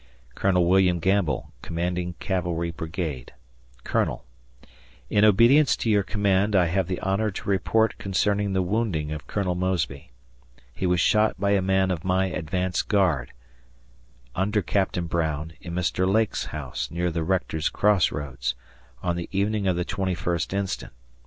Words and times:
Colonel 0.33 0.65
William 0.65 0.97
Gamble, 0.97 1.53
Commanding 1.61 2.15
Cavalry 2.19 2.71
Brigade, 2.71 3.33
Colonel: 3.83 4.25
In 5.11 5.23
obedience 5.23 5.75
to 5.75 5.91
your 5.91 6.01
command, 6.01 6.55
I 6.55 6.65
have 6.65 6.87
the 6.87 6.99
honor 7.01 7.29
to 7.29 7.47
report 7.47 7.99
concerning 7.99 8.53
the 8.53 8.63
wounding 8.63 9.11
of 9.11 9.27
Colonel 9.27 9.53
Mosby. 9.53 10.09
He 10.73 10.87
was 10.87 10.99
shot 10.99 11.39
by 11.39 11.51
a 11.51 11.61
man 11.61 11.91
of 11.91 12.03
my 12.03 12.25
advance 12.31 12.81
guard, 12.81 13.31
under 14.35 14.63
Captain 14.63 15.05
Brown, 15.05 15.53
in 15.61 15.75
Mr. 15.75 16.11
Lake's 16.11 16.45
house, 16.45 16.89
near 16.89 17.11
the 17.11 17.21
Rector's 17.23 17.69
Cross 17.69 18.11
roads, 18.11 18.55
on 19.03 19.15
the 19.17 19.29
evening 19.31 19.67
of 19.67 19.75
the 19.75 19.85
21st 19.85 20.51
instant. 20.51 20.93